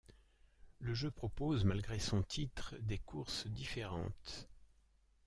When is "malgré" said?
1.63-1.99